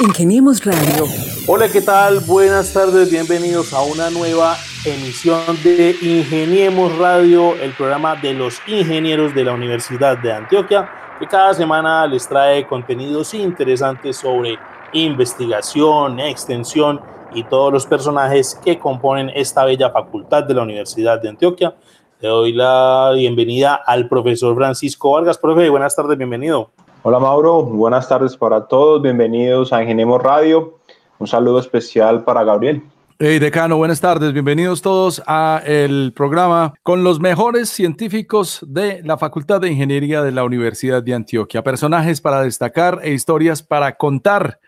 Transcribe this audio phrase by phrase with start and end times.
[0.00, 1.06] Ingeniemos Radio.
[1.46, 2.20] Hola, ¿qué tal?
[2.20, 9.34] Buenas tardes, bienvenidos a una nueva emisión de Ingeniemos Radio, el programa de los ingenieros
[9.34, 14.58] de la Universidad de Antioquia, que cada semana les trae contenidos interesantes sobre
[14.92, 17.00] investigación, extensión
[17.32, 21.74] y todos los personajes que componen esta bella facultad de la Universidad de Antioquia.
[22.20, 25.38] Le doy la bienvenida al profesor Francisco Vargas.
[25.38, 26.70] Profe, buenas tardes, bienvenido.
[27.06, 30.78] Hola Mauro, buenas tardes para todos, bienvenidos a Ingeniemos Radio.
[31.18, 32.82] Un saludo especial para Gabriel.
[33.18, 34.32] Hey, decano, buenas tardes.
[34.32, 40.32] Bienvenidos todos a el programa con los mejores científicos de la Facultad de Ingeniería de
[40.32, 41.62] la Universidad de Antioquia.
[41.62, 44.58] Personajes para destacar e historias para contar.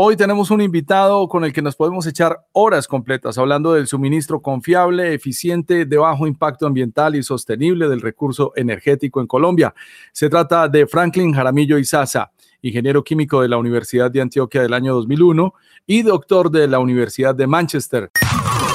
[0.00, 4.40] Hoy tenemos un invitado con el que nos podemos echar horas completas hablando del suministro
[4.40, 9.74] confiable, eficiente, de bajo impacto ambiental y sostenible del recurso energético en Colombia.
[10.12, 12.30] Se trata de Franklin Jaramillo Izaza,
[12.62, 15.52] ingeniero químico de la Universidad de Antioquia del año 2001
[15.88, 18.12] y doctor de la Universidad de Manchester.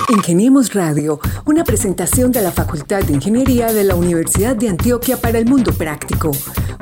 [0.09, 5.39] Ingeniemos Radio, una presentación de la Facultad de Ingeniería de la Universidad de Antioquia para
[5.39, 6.31] el mundo práctico.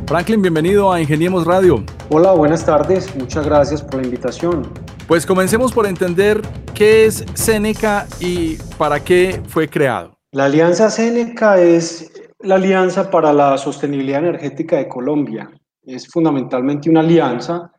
[0.07, 1.85] Franklin, bienvenido a Ingeniemos Radio.
[2.09, 3.15] Hola, buenas tardes.
[3.15, 4.67] Muchas gracias por la invitación.
[5.07, 6.41] Pues comencemos por entender
[6.73, 10.17] qué es Seneca y para qué fue creado.
[10.31, 15.51] La Alianza Seneca es la alianza para la sostenibilidad energética de Colombia.
[15.83, 17.71] Es fundamentalmente una alianza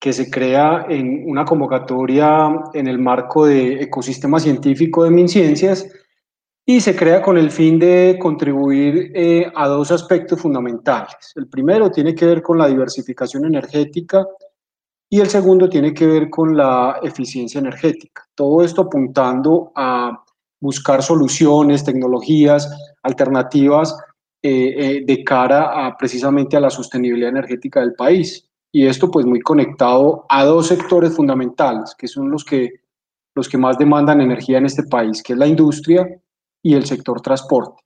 [0.00, 5.86] que se crea en una convocatoria en el marco de ecosistema científico de MinCiencias
[6.64, 11.32] y se crea con el fin de contribuir eh, a dos aspectos fundamentales.
[11.34, 14.26] El primero tiene que ver con la diversificación energética
[15.10, 18.24] y el segundo tiene que ver con la eficiencia energética.
[18.34, 20.24] Todo esto apuntando a
[20.60, 22.70] buscar soluciones, tecnologías
[23.02, 23.96] alternativas
[24.42, 28.49] eh, eh, de cara a precisamente a la sostenibilidad energética del país.
[28.72, 32.70] Y esto pues muy conectado a dos sectores fundamentales, que son los que,
[33.34, 36.06] los que más demandan energía en este país, que es la industria
[36.62, 37.82] y el sector transporte.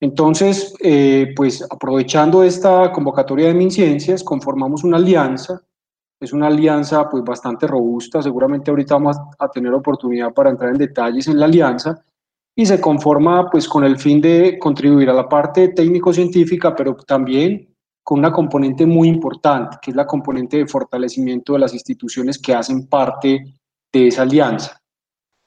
[0.00, 5.60] Entonces, eh, pues aprovechando esta convocatoria de MinCiencias, conformamos una alianza.
[6.20, 10.78] Es una alianza pues bastante robusta, seguramente ahorita vamos a tener oportunidad para entrar en
[10.78, 12.04] detalles en la alianza.
[12.56, 17.67] Y se conforma pues con el fin de contribuir a la parte técnico-científica, pero también
[18.08, 22.54] con una componente muy importante, que es la componente de fortalecimiento de las instituciones que
[22.54, 23.44] hacen parte
[23.92, 24.80] de esa alianza.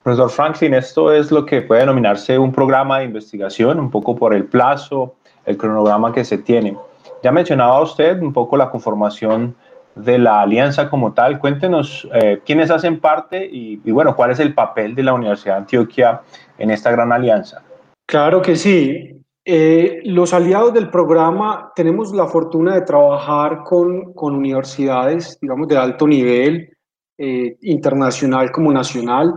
[0.04, 4.36] Profesor Franklin, esto es lo que puede denominarse un programa de investigación, un poco por
[4.36, 6.78] el plazo, el cronograma que se tiene.
[7.24, 9.56] Ya mencionaba usted un poco la conformación
[9.96, 11.40] de la alianza como tal.
[11.40, 15.62] Cuéntenos eh, quiénes hacen parte y, bueno, cuál es el papel de la Universidad de
[15.62, 16.22] Antioquia
[16.60, 17.64] en esta gran alianza.
[18.06, 19.21] Claro que sí.
[19.44, 25.78] Eh, los aliados del programa tenemos la fortuna de trabajar con, con universidades, digamos, de
[25.78, 26.78] alto nivel,
[27.18, 29.34] eh, internacional como nacional,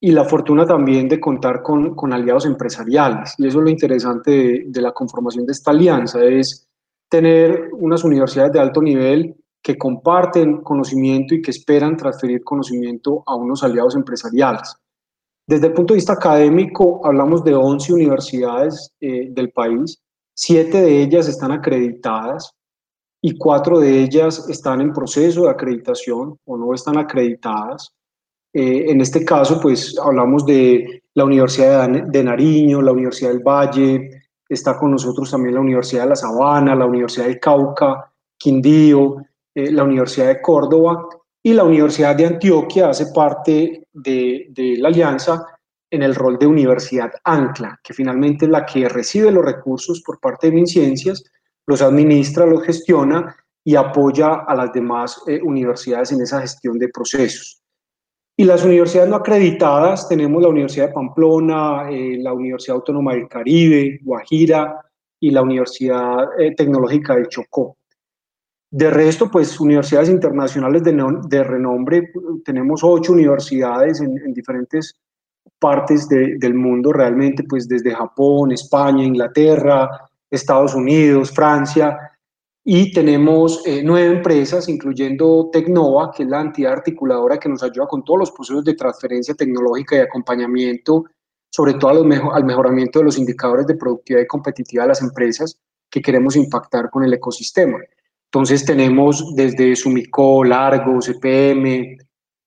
[0.00, 3.34] y la fortuna también de contar con, con aliados empresariales.
[3.38, 6.68] Y eso es lo interesante de, de la conformación de esta alianza, es
[7.08, 13.34] tener unas universidades de alto nivel que comparten conocimiento y que esperan transferir conocimiento a
[13.34, 14.74] unos aliados empresariales.
[15.50, 20.00] Desde el punto de vista académico, hablamos de 11 universidades eh, del país,
[20.32, 22.54] siete de ellas están acreditadas
[23.20, 27.92] y cuatro de ellas están en proceso de acreditación o no están acreditadas.
[28.54, 34.22] Eh, en este caso, pues hablamos de la Universidad de Nariño, la Universidad del Valle,
[34.48, 39.16] está con nosotros también la Universidad de La Sabana, la Universidad del Cauca, Quindío,
[39.52, 41.08] eh, la Universidad de Córdoba
[41.42, 45.44] y la Universidad de Antioquia hace parte de, la alianza
[45.90, 50.20] en el rol de universidad ancla, que finalmente es la que recibe los recursos por
[50.20, 51.24] parte de MinCiencias,
[51.66, 56.88] los administra, los gestiona y apoya a las demás eh, universidades en esa gestión de
[56.88, 57.60] procesos.
[58.36, 63.28] Y las universidades no acreditadas, tenemos la Universidad de Pamplona, eh, la Universidad Autónoma del
[63.28, 64.80] Caribe, Guajira
[65.20, 67.76] y la Universidad eh, Tecnológica del Chocó.
[68.70, 72.12] De resto, pues universidades internacionales de, renombre,
[72.44, 74.94] tenemos ocho universidades en, en diferentes
[75.58, 79.88] partes de, del mundo, realmente, pues desde Japón, España, Inglaterra,
[80.30, 81.98] Estados Unidos, Francia,
[82.64, 87.86] y tenemos eh, nueve empresas, incluyendo Tecnova, que es la entidad articuladora que nos ayuda
[87.86, 91.04] con todos los procesos de transferencia tecnológica y acompañamiento,
[91.50, 95.58] sobre todo al mejoramiento de los indicadores de productividad y competitividad de las empresas
[95.90, 97.78] que queremos impactar con el ecosistema.
[98.32, 101.98] Entonces tenemos desde Sumico, Largo, CPM,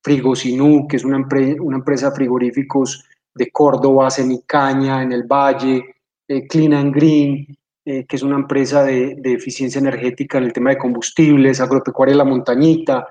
[0.01, 1.27] Frigosinú, que es una,
[1.59, 3.03] una empresa de frigoríficos
[3.35, 5.83] de Córdoba, Cenicaña, en el Valle,
[6.27, 7.47] eh, Clean and Green,
[7.85, 12.23] eh, que es una empresa de, eficiencia energética en el tema de combustibles, Agropecuaria La
[12.23, 13.05] Montañita,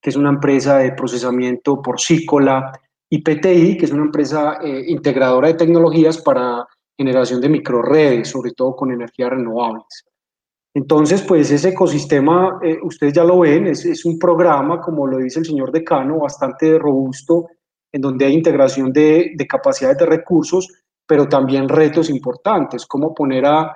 [0.00, 2.72] que es una empresa de procesamiento porcícola,
[3.10, 6.66] y PTI, que es una empresa eh, integradora de tecnologías para
[6.96, 10.06] generación de microredes, sobre todo con energías renovables.
[10.74, 15.38] Entonces, pues ese ecosistema, ustedes ya lo ven, es, es, un programa, como lo dice
[15.38, 17.46] el señor decano, bastante robusto,
[17.92, 20.68] en donde hay integración de, de capacidades de recursos,
[21.06, 23.72] pero también retos importantes, cómo poner a,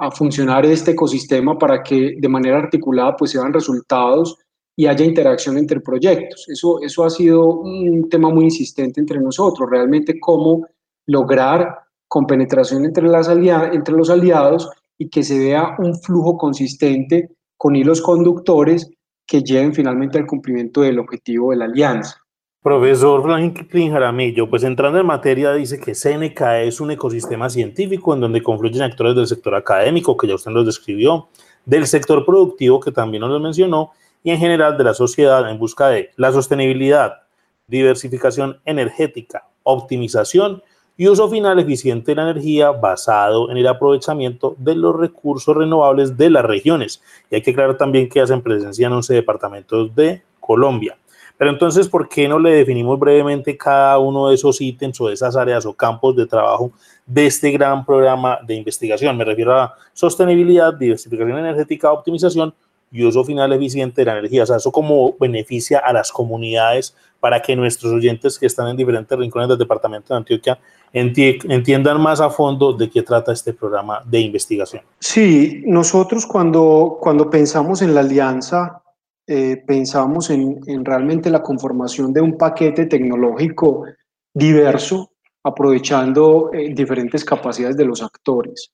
[0.00, 4.38] a funcionar este ecosistema para que de manera articulada pues se resultados
[4.76, 6.48] y haya interacción entre proyectos.
[6.48, 10.66] Eso, eso ha sido un tema muy insistente entre nosotros, realmente cómo
[11.06, 17.76] lograr compenetración entre, las entre los aliados y que se vea un flujo consistente con
[17.76, 18.90] hilos conductores
[19.26, 22.16] que lleven finalmente al cumplimiento del objetivo de la alianza.
[22.60, 28.20] Profesor Franklin Jaramillo, pues entrando en materia, dice que Seneca es un ecosistema científico en
[28.20, 31.28] donde confluyen actores del sector académico, que ya usted nos describió,
[31.64, 33.92] del sector productivo, que también nos lo mencionó,
[34.24, 37.22] y en general de la sociedad en busca de la sostenibilidad,
[37.68, 40.62] diversificación energética, optimización
[40.98, 46.16] y uso final eficiente de la energía basado en el aprovechamiento de los recursos renovables
[46.16, 47.00] de las regiones.
[47.30, 50.98] Y hay que aclarar también que hacen presencia en 11 departamentos de Colombia.
[51.36, 55.14] Pero entonces, ¿por qué no le definimos brevemente cada uno de esos ítems o de
[55.14, 56.72] esas áreas o campos de trabajo
[57.06, 59.16] de este gran programa de investigación?
[59.16, 62.52] Me refiero a sostenibilidad, diversificación energética, optimización
[62.90, 64.42] y uso final eficiente de la energía.
[64.42, 68.76] O sea, eso como beneficia a las comunidades para que nuestros oyentes que están en
[68.76, 70.58] diferentes rincones del departamento de Antioquia
[70.92, 74.82] entiendan más a fondo de qué trata este programa de investigación.
[75.00, 78.82] Sí, nosotros cuando, cuando pensamos en la alianza
[79.30, 83.84] eh, pensamos en, realmente la conformación de un paquete tecnológico
[84.32, 85.10] diverso,
[85.44, 88.72] aprovechando eh, diferentes capacidades de los actores.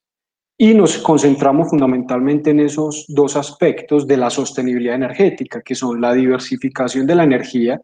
[0.56, 6.14] Y nos concentramos fundamentalmente en esos dos aspectos de la sostenibilidad energética, que son la
[6.14, 7.80] diversificación de la energía.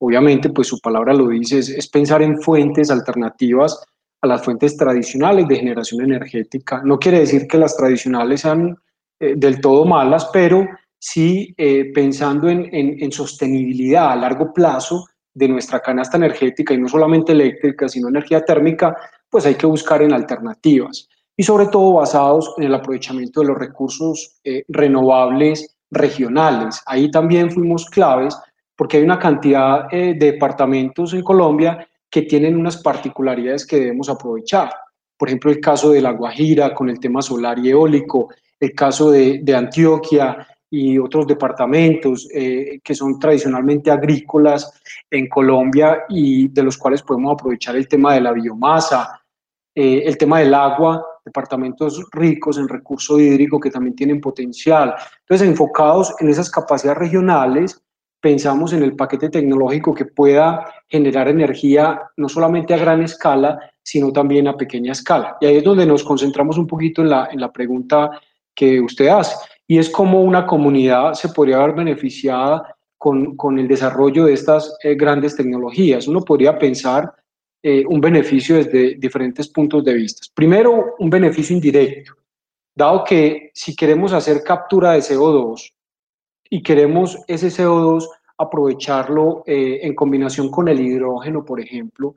[0.00, 3.84] Obviamente, pues su palabra lo dice, es, es pensar en fuentes alternativas
[4.20, 6.82] a las fuentes tradicionales de generación energética.
[6.82, 8.76] No quiere decir que las tradicionales sean
[9.20, 10.66] eh, del todo malas, pero
[10.98, 17.32] sí eh, pensando en, sostenibilidad a largo plazo de nuestra canasta energética y no solamente
[17.32, 18.96] eléctrica, sino energía térmica,
[19.30, 21.08] pues hay que buscar en alternativas
[21.38, 26.82] y sobre todo basados en el aprovechamiento de los recursos eh, renovables regionales.
[26.84, 28.36] Ahí también fuimos claves
[28.74, 34.08] porque hay una cantidad eh, de departamentos en Colombia que tienen unas particularidades que debemos
[34.08, 34.72] aprovechar.
[35.16, 39.12] Por ejemplo, el caso de La Guajira con el tema solar y eólico, el caso
[39.12, 44.72] de, de Antioquia y otros departamentos eh, que son tradicionalmente agrícolas
[45.08, 49.20] en Colombia y de los cuales podemos aprovechar el tema de la biomasa,
[49.80, 54.94] eh, el tema del agua, departamentos ricos en recurso hídrico que también tienen potencial.
[55.20, 57.80] Entonces, enfocados en esas capacidades regionales,
[58.20, 64.12] pensamos en el paquete tecnológico que pueda generar energía no solamente a gran escala, sino
[64.12, 65.36] también a pequeña escala.
[65.40, 68.10] Y ahí es donde nos concentramos un poquito en la, en la pregunta
[68.54, 69.36] que usted hace
[69.68, 74.76] y es como una comunidad se podría haber beneficiada con, con el desarrollo de estas
[74.82, 76.08] eh, grandes tecnologías.
[76.08, 77.12] Uno podría pensar
[77.62, 80.26] eh, un beneficio desde diferentes puntos de vista.
[80.34, 82.14] Primero, un beneficio indirecto,
[82.74, 85.72] dado que si queremos hacer captura de CO2
[86.50, 92.14] y queremos ese CO2 aprovecharlo eh, en combinación con el hidrógeno, por ejemplo,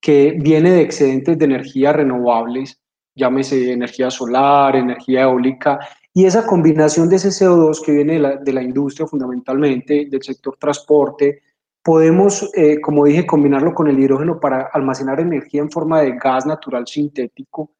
[0.00, 2.78] que viene de excedentes de energías renovables,
[3.16, 5.80] llámese energía solar, energía eólica,
[6.12, 11.42] y esa combinación de ese CO2 que viene de la, industria fundamentalmente, del sector transporte,
[11.84, 16.46] podemos, eh, como dije, combinarlo con el hidrógeno para almacenar energía en forma de gas
[16.46, 17.70] natural sintético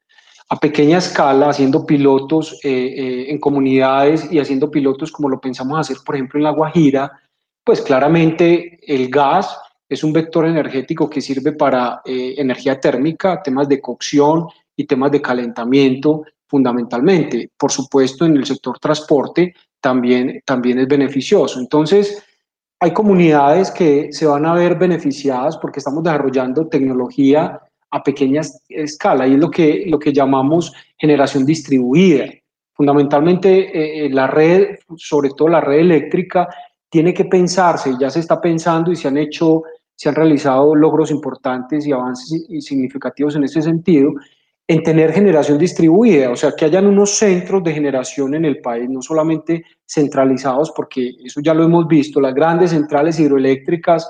[0.51, 5.81] a pequeña escala, haciendo pilotos eh, eh, en comunidades y haciendo pilotos como lo pensamos
[5.81, 7.13] hacer, por ejemplo, en La Guajira,
[7.65, 9.59] pues claramente el gas
[9.89, 15.23] es un vector energético que sirve para energía térmica, temas de cocción y temas de
[15.23, 17.51] calentamiento fundamentalmente.
[17.57, 21.59] Por supuesto, en el sector transporte también, también es beneficioso.
[21.59, 22.23] Entonces,
[22.85, 27.59] hay comunidades que se van a ver beneficiadas porque estamos desarrollando tecnología
[27.91, 32.27] a pequeña escala y es lo que, lo que llamamos generación distribuida.
[32.75, 36.47] Fundamentalmente, eh, eh, la red, sobre todo la red eléctrica,
[36.91, 39.63] tiene que pensarse, ya se está pensando y se han hecho,
[39.95, 44.13] se han realizado logros importantes y avances significativos en ese sentido,
[44.67, 48.89] en tener generación distribuida, o sea, que hayan unos centros de generación en el país,
[48.89, 54.09] no solamente centralizados, porque eso ya lo hemos visto, las grandes centrales hidroeléctricas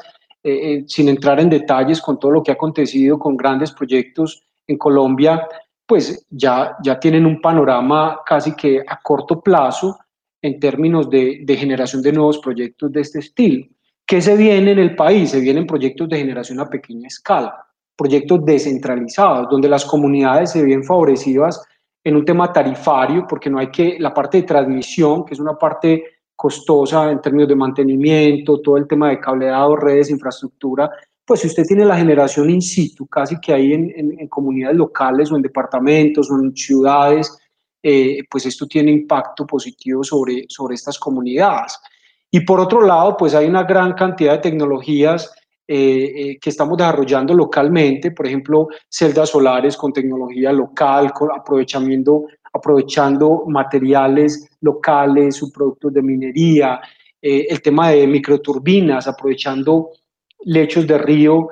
[0.86, 5.48] sin entrar en detalles con todo lo que ha acontecido con grandes proyectos en Colombia,
[5.86, 9.98] pues ya, ya tienen un panorama casi que a corto plazo
[10.42, 13.66] en términos de, de generación de nuevos proyectos de este estilo.
[14.06, 15.30] ¿Qué se viene en el país?
[15.30, 17.63] Se vienen proyectos de generación a pequeña escala,
[17.96, 21.62] proyectos descentralizados, donde las comunidades se ven favorecidas
[22.02, 25.56] en un tema tarifario, porque no hay que, la parte de transmisión, que es una
[25.56, 26.04] parte
[26.36, 30.90] costosa en términos de mantenimiento, todo el tema de cableado, redes, infraestructura,
[31.24, 35.32] pues si usted tiene la generación in situ, casi que ahí en, en, comunidades locales
[35.32, 37.38] o en departamentos o en ciudades,
[37.82, 41.78] eh, pues esto tiene impacto positivo sobre, sobre estas comunidades.
[42.30, 45.32] Y por otro lado, pues hay una gran cantidad de tecnologías
[45.66, 53.44] eh, eh, que estamos desarrollando localmente, por ejemplo, celdas solares con tecnología local, aprovechamiento, aprovechando
[53.46, 56.82] materiales locales, subproductos de minería,
[57.22, 59.92] eh, el tema de microturbinas, aprovechando
[60.40, 61.48] lechos de río,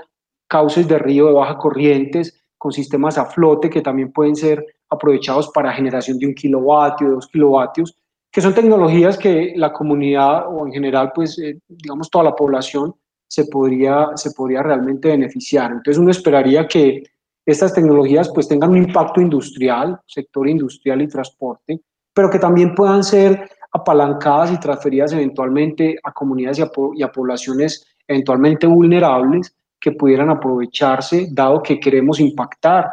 [0.46, 5.48] cauces de río de baja corrientes, con sistemas a flote que también pueden ser aprovechados
[5.54, 7.96] para generación de un kilovatio, dos kilovatios,
[8.30, 12.94] que son tecnologías que la comunidad o en general, pues, digamos, toda la población
[13.32, 15.72] se podría, se podría realmente beneficiar.
[15.72, 17.02] Entonces uno esperaría que
[17.46, 21.80] estas tecnologías pues tengan un impacto industrial, sector industrial y transporte,
[22.12, 28.66] pero que también puedan ser apalancadas y transferidas eventualmente a comunidades y a, poblaciones eventualmente
[28.66, 32.90] vulnerables que pudieran aprovecharse, dado que queremos impactar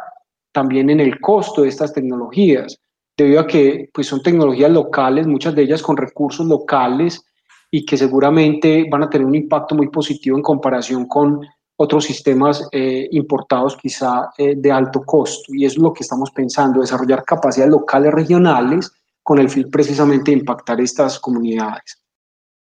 [0.52, 2.80] también en el costo de estas tecnologías
[3.14, 7.29] debido a que pues, son tecnologías locales, muchas de ellas con recursos locales
[7.70, 11.40] y que seguramente van a tener un impacto muy positivo en comparación con
[11.76, 15.54] otros sistemas eh, importados quizá eh, de alto costo.
[15.54, 20.38] Y es lo que estamos pensando, desarrollar capacidades locales regionales con el fin precisamente de
[20.38, 22.02] impactar estas comunidades.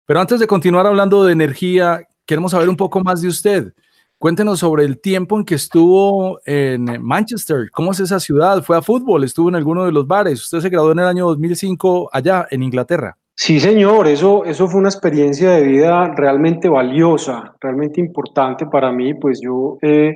[0.05, 3.73] Pero antes de continuar hablando de energía, queremos saber un poco más de usted.
[4.17, 7.69] Cuéntenos sobre el tiempo en que estuvo en Manchester.
[7.71, 8.63] ¿Cómo es esa ciudad?
[8.63, 9.25] ¿Fue a fútbol?
[9.25, 10.41] ¿Estuvo en alguno de los bares?
[10.41, 13.17] Usted se graduó en el año 2005 allá en Inglaterra.
[13.35, 19.15] Sí, señor, eso, eso fue una experiencia de vida realmente valiosa, realmente importante para mí,
[19.15, 20.15] pues yo eh,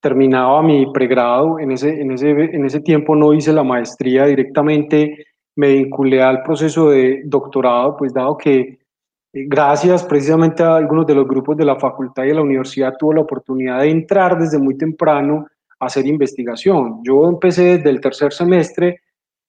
[0.00, 5.26] terminaba mi pregrado, en ese, en, ese, en ese tiempo no hice la maestría directamente,
[5.56, 8.76] me vinculé al proceso de doctorado, pues dado que eh,
[9.32, 13.12] gracias precisamente a algunos de los grupos de la facultad y de la universidad, tuvo
[13.14, 15.46] la oportunidad de entrar desde muy temprano
[15.78, 17.02] a hacer investigación.
[17.04, 19.00] Yo empecé desde el tercer semestre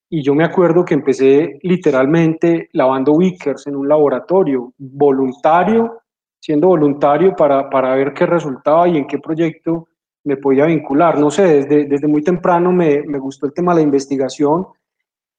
[0.09, 6.01] y yo me acuerdo que empecé literalmente lavando Wickers en un laboratorio, voluntario,
[6.39, 9.87] siendo voluntario para, para ver qué resultaba y en qué proyecto
[10.23, 11.19] me podía vincular.
[11.19, 14.67] No sé, desde, desde muy temprano me, me gustó el tema de la investigación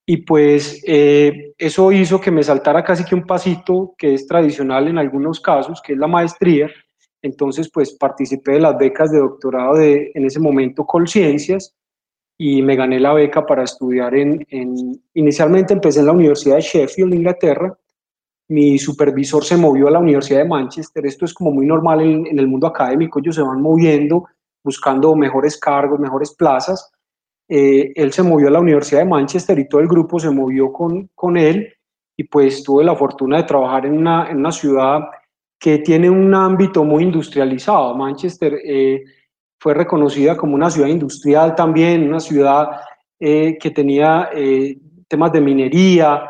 [0.07, 4.89] y pues eh, eso hizo que me saltara casi que un pasito que es tradicional
[4.89, 6.71] en algunos casos, que es la maestría.
[7.23, 11.77] Entonces, pues participé de las becas de doctorado de, en ese momento, Colciencias,
[12.41, 14.47] y me gané la beca para estudiar en,
[15.15, 17.77] Inicialmente empecé en la Universidad de Sheffield, Inglaterra.
[18.49, 21.05] Mi supervisor se movió a la Universidad de Manchester.
[21.05, 23.19] Esto es como muy normal en, en el mundo académico.
[23.19, 24.27] Ellos se van moviendo,
[24.65, 26.91] buscando mejores cargos, mejores plazas
[27.53, 30.73] eh, él se movió a la Universidad de Manchester y todo el grupo se movió
[30.73, 31.75] con, con él
[32.17, 35.01] y pues tuve la fortuna de trabajar en una, en una ciudad
[35.59, 37.97] que tiene un ámbito muy industrializado.
[37.97, 39.03] Manchester eh,
[39.61, 42.81] fue reconocida como una ciudad industrial también, una ciudad
[43.21, 44.31] eh, que tenía
[45.07, 46.29] temas de minería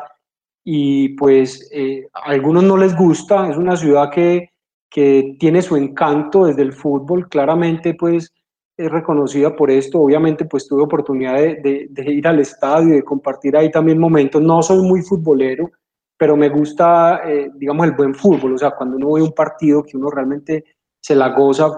[0.65, 1.71] y pues
[2.13, 4.51] a algunos no les gusta, es una ciudad que,
[4.91, 8.33] que tiene su encanto desde el fútbol, claramente pues
[8.81, 10.01] es reconocida por esto.
[10.01, 14.41] Obviamente, pues tuve oportunidad de, ir al estadio y de compartir ahí también momentos.
[14.43, 15.71] No soy muy futbolero,
[16.17, 18.55] pero me gusta, eh, digamos, el buen fútbol.
[18.55, 20.65] O sea, cuando uno ve un partido que uno realmente
[21.01, 21.71] se la goza,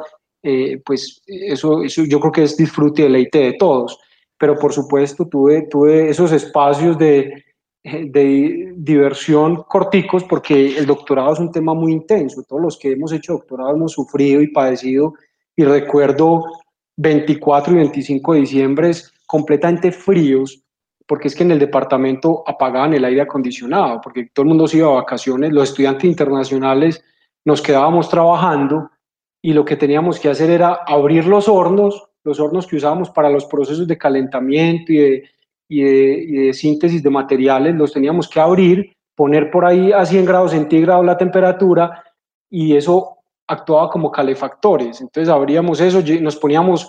[0.42, 3.98] eh, pues eso, eso yo creo que es disfrute y deleite de todos.
[4.38, 7.44] Pero por supuesto, tuve, tuve esos espacios de,
[7.84, 12.42] de diversión corticos porque el doctorado es un tema muy intenso.
[12.42, 15.14] Todos los que hemos hecho doctorado hemos sufrido y padecido
[15.56, 16.44] y recuerdo
[16.96, 18.90] 24 y 25 de diciembre
[19.26, 20.62] completamente fríos,
[21.06, 24.78] porque es que en el departamento apagaban el aire acondicionado, porque todo el mundo se
[24.78, 27.02] iba a vacaciones, los estudiantes internacionales
[27.44, 28.90] nos quedábamos trabajando
[29.42, 33.28] y lo que teníamos que hacer era abrir los hornos, los hornos que usábamos para
[33.28, 35.24] los procesos de calentamiento y de,
[35.68, 40.06] y de, y de síntesis de materiales, los teníamos que abrir, poner por ahí a
[40.06, 42.04] 100 grados centígrados la temperatura
[42.48, 43.18] y eso
[43.48, 45.00] actuaba como calefactores.
[45.00, 46.88] Entonces abríamos eso, nos poníamos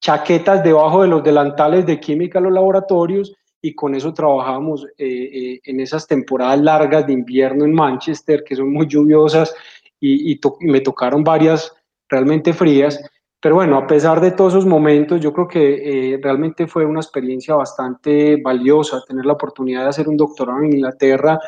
[0.00, 5.06] chaquetas debajo de los delantales de química en los laboratorios y con eso trabajábamos eh,
[5.08, 9.54] eh, en esas temporadas largas de invierno en Manchester, que son muy lluviosas,
[9.98, 11.72] y, me tocaron varias,
[12.08, 13.00] realmente frías.
[13.40, 17.00] Pero bueno, a pesar de todos esos momentos, yo creo que eh, realmente fue una
[17.00, 21.38] experiencia bastante valiosa tener la oportunidad de hacer un doctorado en Inglaterra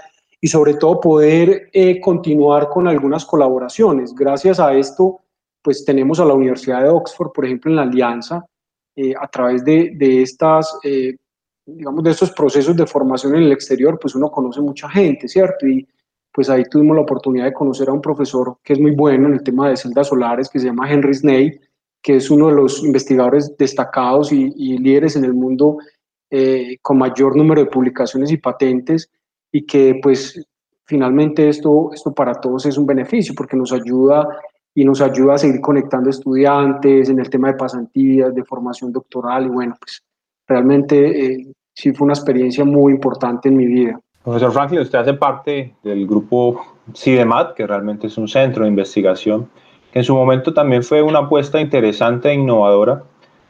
[0.41, 4.15] y sobre todo poder eh, continuar con algunas colaboraciones.
[4.15, 5.21] Gracias a esto,
[5.63, 8.45] pues tenemos a la Universidad de Oxford, por ejemplo, en la alianza,
[8.95, 11.17] eh, a través de, de estas, eh,
[11.67, 15.67] digamos, de estos procesos de formación en el exterior, pues uno conoce mucha gente, ¿cierto?
[15.67, 15.87] Y
[16.37, 19.35] pues ahí tuvimos la oportunidad de conocer a un profesor que es muy bueno en
[19.35, 21.59] el tema de celdas solares, que se llama Henry Sney,
[22.03, 25.79] que es uno de los investigadores destacados y, y líderes en el mundo
[26.83, 29.11] con mayor número de publicaciones y patentes
[29.51, 30.45] y que pues
[30.85, 34.29] finalmente esto, esto para todos es un beneficio porque nos ayuda
[34.75, 39.47] y nos ayuda a seguir conectando estudiantes en el tema de pasantías, de formación doctoral
[39.47, 40.03] y bueno, pues
[40.47, 43.99] realmente eh, sí fue una experiencia muy importante en mi vida.
[44.27, 46.61] Profesor Franklin, usted hace parte del grupo
[46.93, 49.49] CIDEMAT, que realmente es un centro de investigación,
[49.93, 53.05] que en su momento también fue una apuesta interesante e innovadora.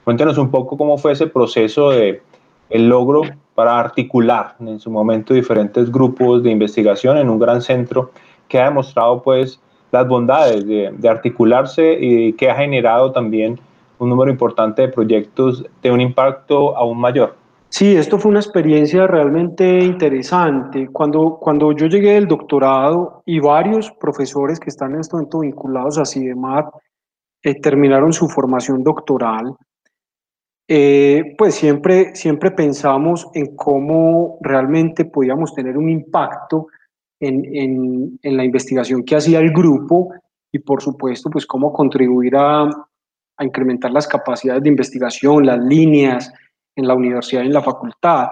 [0.04, 2.21] Cuéntenos un poco cómo fue ese proceso de
[2.68, 3.23] el logro
[3.54, 8.11] para articular en su momento diferentes grupos de investigación en un gran centro
[8.47, 9.59] que ha demostrado pues
[9.92, 13.59] las bondades de, articularse y que ha generado también
[13.99, 17.46] un número importante de proyectos de un impacto aún mayor.
[17.69, 20.89] Sí, esto fue una experiencia realmente interesante.
[20.89, 25.99] Cuando, cuando yo llegué del doctorado y varios profesores que están en este momento vinculados
[25.99, 26.67] a CIDEMAT
[27.43, 29.55] eh, terminaron su formación doctoral,
[30.69, 36.67] eh, pues siempre, siempre pensamos en cómo realmente podíamos tener un impacto
[37.21, 40.13] en, en, la investigación que hacía el grupo
[40.53, 42.69] y por supuesto pues cómo contribuir a,
[43.39, 46.33] incrementar las capacidades de investigación, las líneas
[46.76, 48.28] en la universidad en la facultad.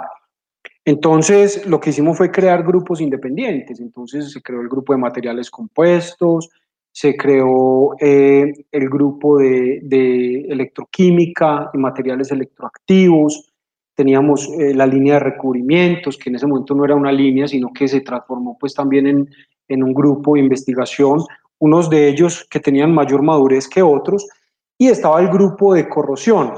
[0.84, 5.50] Entonces lo que hicimos fue crear grupos independientes, entonces se creó el grupo de materiales
[5.50, 6.50] compuestos,
[6.92, 13.50] se creó eh, el grupo de, electroquímica y materiales electroactivos,
[13.94, 17.72] teníamos eh, la línea de recubrimientos, que en ese momento no era una línea, sino
[17.72, 19.28] que se transformó pues también en,
[19.68, 21.20] en un grupo de investigación,
[21.58, 24.28] unos de ellos que tenían mayor madurez que otros,
[24.76, 26.52] y estaba el grupo de corrosión,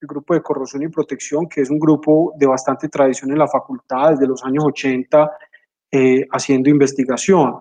[0.00, 3.48] el grupo de corrosión y protección, que es un grupo de bastante tradición en la
[3.48, 5.30] facultad, desde los años 80,
[5.92, 7.56] eh, haciendo investigación.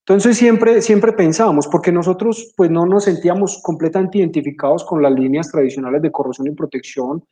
[0.00, 5.50] Entonces siempre, siempre pensábamos, porque nosotros pues no nos sentíamos completamente identificados con las líneas
[5.50, 7.24] tradicionales de corrosión y protección.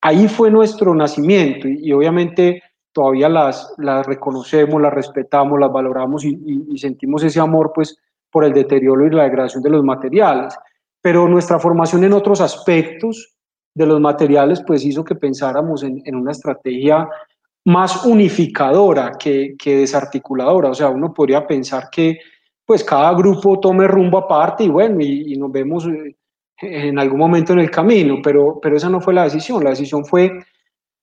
[0.00, 2.62] Ahí fue nuestro nacimiento y, obviamente
[2.94, 7.96] todavía las, las reconocemos, las respetamos, las valoramos y, y, sentimos ese amor pues
[8.30, 10.58] por el deterioro y la degradación de los materiales.
[11.00, 13.31] Pero nuestra formación en otros aspectos
[13.74, 17.08] de los materiales pues hizo que pensáramos en, en una estrategia
[17.64, 20.70] más unificadora que, que, desarticuladora.
[20.70, 22.18] O sea, uno podría pensar que
[22.64, 26.16] pues cada grupo tome rumbo aparte y bueno, y, nos vemos eh,
[26.60, 29.62] en algún momento en el camino, pero, pero esa no fue la decisión.
[29.62, 30.32] La decisión fue,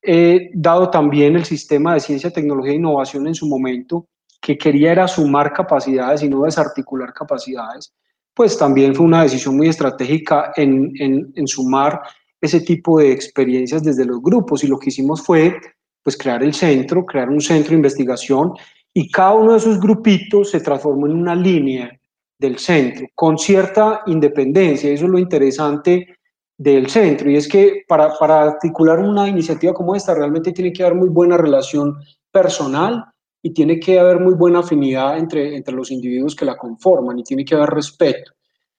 [0.01, 4.07] eh, dado también el sistema de ciencia, tecnología e innovación en su momento,
[4.41, 7.93] que quería era sumar capacidades y no desarticular capacidades,
[8.33, 12.01] pues también fue una decisión muy estratégica en, en, en sumar
[12.41, 15.55] ese tipo de experiencias desde los grupos y lo que hicimos fue
[16.03, 18.53] pues crear el centro, crear un centro de investigación
[18.93, 21.91] y cada uno de esos grupitos se transformó en una línea
[22.39, 24.89] del centro con cierta independencia.
[24.89, 26.15] Eso es lo interesante
[26.57, 30.83] del centro y es que para, para articular una iniciativa como esta realmente tiene que
[30.83, 31.95] haber muy buena relación
[32.31, 33.05] personal
[33.41, 37.23] y tiene que haber muy buena afinidad entre, entre los individuos que la conforman y
[37.23, 38.31] tiene que haber respeto.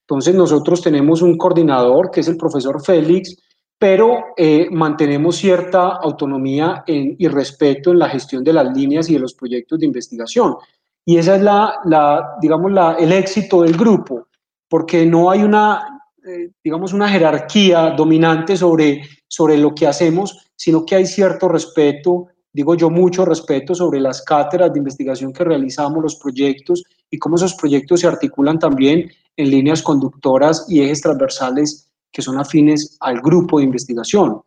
[0.02, 3.36] Entonces nosotros tenemos un coordinador que es el profesor Félix,
[3.80, 9.20] pero eh, mantenemos cierta autonomía y respeto en la gestión de las líneas y de
[9.20, 10.54] los proyectos de investigación.
[11.02, 14.28] Y esa es la, digamos, el éxito del grupo,
[14.68, 20.84] porque no hay una, eh, digamos, una jerarquía dominante sobre, sobre lo que hacemos, sino
[20.84, 26.02] que hay cierto respeto, digo yo mucho respeto sobre las cátedras de investigación que realizamos,
[26.02, 31.89] los proyectos y cómo esos proyectos se articulan también en líneas conductoras y ejes transversales
[32.12, 34.42] que son afines al grupo de investigación.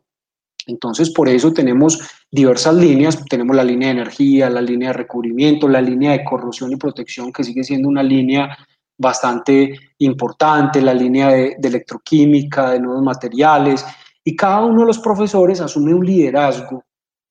[0.66, 2.00] Entonces, por eso tenemos
[2.30, 6.72] diversas líneas, tenemos la línea de energía, la línea de recubrimiento, la línea de corrosión
[6.72, 8.56] y protección, que sigue siendo una línea
[8.96, 13.84] bastante importante, la línea de, electroquímica, de nuevos materiales,
[14.22, 16.84] y cada uno de los profesores asume un liderazgo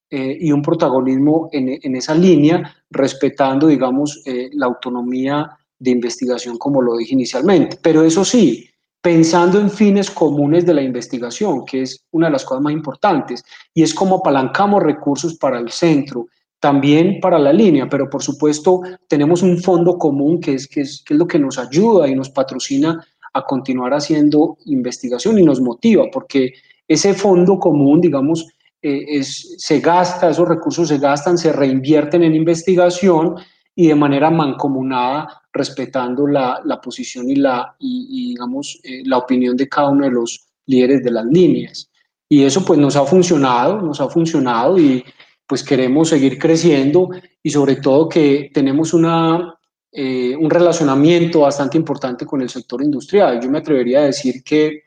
[0.09, 6.81] eh, y un protagonismo en, esa línea, respetando, digamos, eh, la autonomía de investigación, como
[6.81, 7.79] lo dije inicialmente.
[7.81, 8.69] Pero eso sí,
[9.03, 13.43] pensando en fines comunes de la investigación, que es una de las cosas más importantes,
[13.73, 16.27] y es como apalancamos recursos para el centro,
[16.61, 21.03] también para la línea, pero por supuesto tenemos un fondo común que es, que es,
[21.05, 25.59] que es lo que nos ayuda y nos patrocina a continuar haciendo investigación y nos
[25.59, 26.53] motiva porque
[26.87, 28.47] ese fondo común, digamos,
[28.81, 33.35] eh, es, se gasta, esos recursos se gastan, se reinvierten en investigación
[33.75, 39.57] y de manera mancomunada, respetando la, la posición y, la, y, digamos, eh, la opinión
[39.57, 41.89] de cada uno de los líderes de las líneas.
[42.29, 45.03] Y eso pues nos ha funcionado, nos ha funcionado y
[45.45, 47.09] pues queremos seguir creciendo
[47.41, 49.55] y sobre todo que tenemos una,
[49.91, 53.39] eh, un relacionamiento bastante importante con el sector industrial.
[53.41, 54.83] Yo me atrevería a decir que,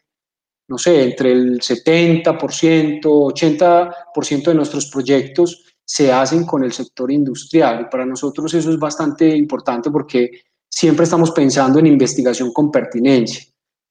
[0.69, 7.83] no sé, entre el 70%, 80% de nuestros proyectos se hacen con el sector industrial.
[7.83, 13.45] Y para nosotros eso es bastante importante porque siempre estamos pensando en investigación con pertinencia,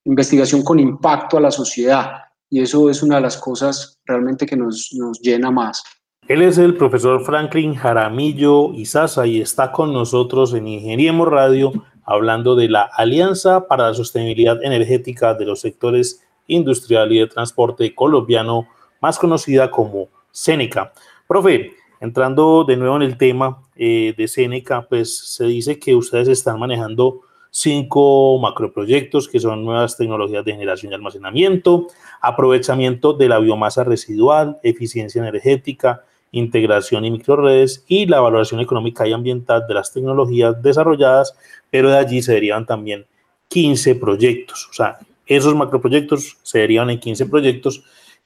[0.03, 2.11] investigación con impacto a la sociedad.
[2.49, 5.83] Y eso es una de las cosas realmente que nos, nos llena más.
[6.27, 11.71] Él es el profesor Franklin Jaramillo Izaza y está con nosotros en Ingeniemos Radio
[12.03, 17.93] hablando de la Alianza para la Sostenibilidad Energética de los Sectores Industrial y de Transporte
[17.95, 18.67] Colombiano,
[19.01, 20.91] más conocida como Seneca.
[21.27, 26.27] Profe, Entrando de nuevo en el tema eh, de Seneca, pues se dice que ustedes
[26.27, 31.87] están manejando cinco macroproyectos que son nuevas tecnologías de generación y almacenamiento,
[32.19, 36.03] aprovechamiento de la biomasa residual, eficiencia energética,
[36.33, 41.33] integración y microredes y la valoración económica y ambiental de las tecnologías desarrolladas,
[41.69, 43.05] pero de allí se derivan también
[43.47, 44.67] 15 proyectos.
[44.69, 47.85] O sea, esos macroproyectos se derivan en 15 proyectos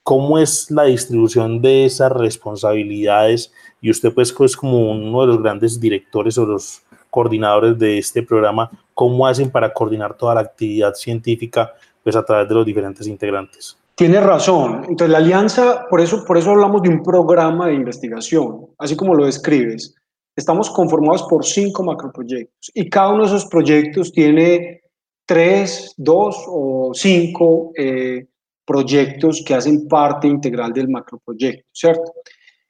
[0.10, 3.54] ¿Cómo es la distribución de esas responsabilidades?
[3.80, 8.24] Y usted pues, pues como uno de los grandes directores o los coordinadores de este
[8.24, 13.06] programa, ¿cómo hacen para coordinar toda la actividad científica pues a través de los diferentes
[13.06, 13.78] integrantes?
[13.94, 14.84] Tiene razón.
[14.90, 19.14] Entonces la alianza, por eso, por eso hablamos de un programa de investigación, así como
[19.14, 19.94] lo describes.
[20.36, 24.82] Estamos conformados por cinco macroproyectos y cada uno de esos proyectos tiene
[25.28, 28.26] tres, dos o cinco eh,
[28.70, 32.14] proyectos que hacen parte integral del macroproyecto, ¿cierto?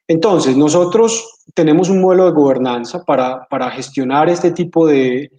[0.08, 5.30] Entonces, nosotros tenemos un modelo de gobernanza para, para gestionar este tipo de,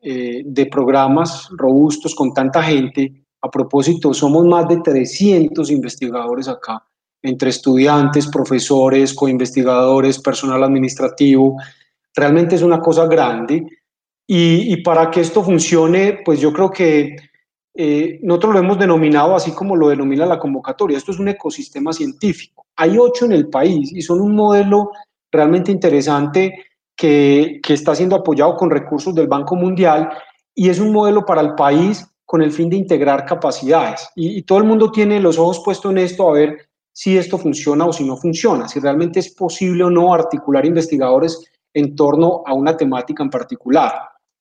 [0.00, 3.12] eh, de programas robustos con tanta gente.
[3.42, 6.80] A propósito, somos más de 300 investigadores acá,
[7.20, 11.56] entre estudiantes, profesores, coinvestigadores, personal administrativo.
[12.14, 13.66] Realmente es una cosa grande.
[14.28, 17.16] Y, y para que esto funcione, pues yo creo que
[17.74, 20.96] eh, nosotros lo hemos denominado así como lo denomina la convocatoria.
[20.96, 22.66] Esto es un ecosistema científico.
[22.76, 24.92] Hay ocho en el país y son un modelo
[25.30, 26.54] realmente interesante
[26.94, 30.08] que, que está siendo apoyado con recursos del Banco Mundial
[30.54, 34.08] y es un modelo para el país con el fin de integrar capacidades.
[34.14, 36.56] Y, y, todo el mundo tiene los ojos puestos en esto a ver
[36.92, 41.44] si esto funciona o si no funciona, si realmente es posible o no articular investigadores
[41.74, 43.92] en torno a una temática en particular.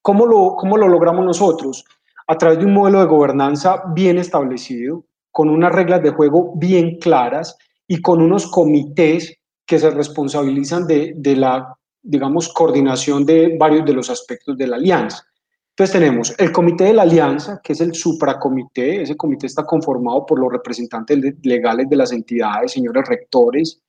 [0.03, 1.83] ¿Cómo lo, cómo lo logramos nosotros?
[2.27, 6.99] A través de un modelo de gobernanza bien establecido, con unas reglas de juego bien
[6.99, 7.57] claras
[7.87, 14.09] y con unos comités que se responsabilizan de, la, digamos, coordinación de varios de los
[14.09, 15.23] aspectos de la alianza.
[15.71, 20.23] Entonces tenemos el comité de la alianza, que es el supracomité, ese comité está conformado
[20.25, 23.81] por los representantes legales de las entidades, señores rectores,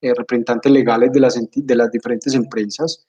[0.00, 3.04] eh, representantes legales de las, de las diferentes empresas.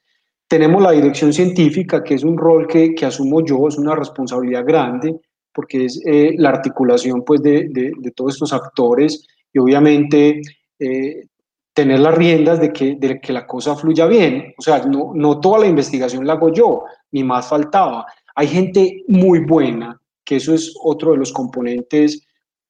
[0.48, 4.66] Tenemos la dirección científica, que es un rol que, que asumo yo, es una responsabilidad
[4.66, 5.20] grande,
[5.54, 10.42] porque es eh, la articulación pues, de, de, todos estos actores y obviamente
[10.80, 11.26] eh,
[11.74, 14.54] tener las riendas de que, de que la cosa fluya bien.
[14.58, 18.06] O sea, no, no toda la investigación la hago yo, ni más faltaba.
[18.36, 22.26] Hay gente muy buena, que eso es otro de los componentes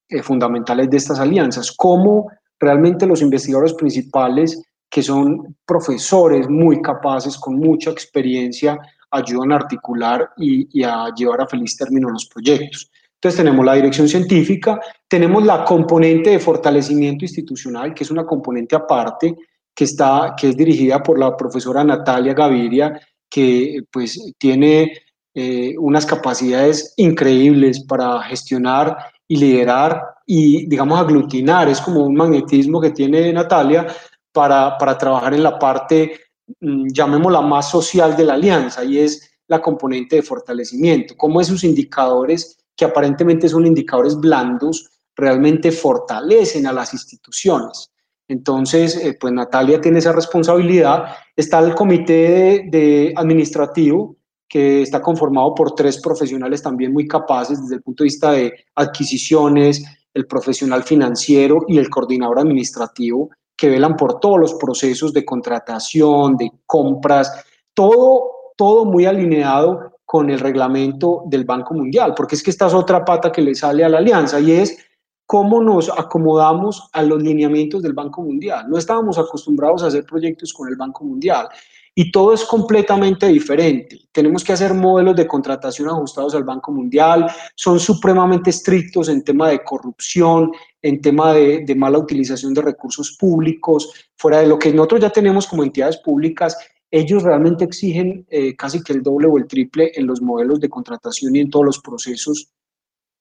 [0.09, 4.61] eh, fundamentales de estas alianzas, cómo realmente los investigadores principales
[4.93, 8.77] que son profesores muy capaces, con mucha experiencia,
[9.09, 12.91] ayudan a articular y, a llevar a feliz término los proyectos.
[13.15, 18.75] Entonces tenemos la dirección científica, tenemos la componente de fortalecimiento institucional, que es una componente
[18.75, 19.35] aparte,
[19.73, 24.91] que, está, que es dirigida por la profesora Natalia Gaviria, que pues tiene
[25.33, 28.95] eh, unas capacidades increíbles para gestionar
[29.27, 31.67] y liderar y, digamos, aglutinar.
[31.67, 33.87] Es como un magnetismo que tiene Natalia
[34.33, 36.19] para, trabajar en la parte,
[36.59, 41.63] mm, llamémosla más social de la alianza, y es la componente de fortalecimiento, cómo esos
[41.63, 47.91] indicadores, que aparentemente son indicadores blandos, realmente fortalecen a las instituciones.
[48.27, 51.05] Entonces, eh, pues Natalia tiene esa responsabilidad.
[51.35, 54.15] Está el comité de, administrativo,
[54.47, 58.53] que está conformado por tres profesionales también muy capaces desde el punto de vista de
[58.75, 65.25] adquisiciones, el profesional financiero y el coordinador administrativo, que velan por todos los procesos de
[65.25, 72.43] contratación, de compras, todo, todo muy alineado con el reglamento del Banco Mundial, porque es
[72.43, 74.77] que esta es otra pata que le sale a la alianza y es
[75.25, 78.69] cómo nos acomodamos a los lineamientos del Banco Mundial.
[78.69, 81.47] No estábamos acostumbrados a hacer proyectos con el Banco Mundial
[81.95, 83.99] y todo es completamente diferente.
[84.11, 89.49] Tenemos que hacer modelos de contratación ajustados al Banco Mundial, son supremamente estrictos en tema
[89.49, 90.51] de corrupción,
[90.83, 95.47] en tema de, mala utilización de recursos públicos, fuera de lo que nosotros ya tenemos
[95.47, 96.57] como entidades públicas.
[96.91, 100.69] Ellos realmente exigen eh, casi que el doble o el triple en los modelos de
[100.69, 102.51] contratación y en todos los procesos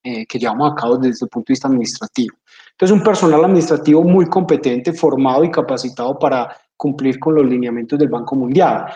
[0.03, 2.37] eh, que llevamos a cabo desde el punto de vista administrativo.
[2.72, 8.09] Entonces, un personal administrativo muy competente, formado y capacitado para cumplir con los lineamientos del
[8.09, 8.87] Banco Mundial.